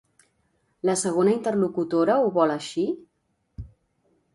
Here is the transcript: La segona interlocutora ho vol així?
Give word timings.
La 0.91 0.95
segona 1.01 1.35
interlocutora 1.35 2.19
ho 2.25 2.35
vol 2.41 2.55
així? 2.59 2.91